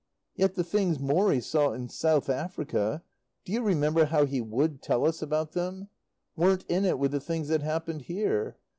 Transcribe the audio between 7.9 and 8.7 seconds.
here.